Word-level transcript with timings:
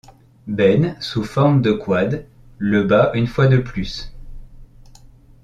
Ben, 0.47 0.97
sous 0.99 1.23
forme 1.23 1.61
de 1.61 1.73
Quad, 1.73 2.25
le 2.57 2.81
bat 2.83 3.11
une 3.13 3.27
fois 3.27 3.45
de 3.45 3.59
plus. 3.59 4.11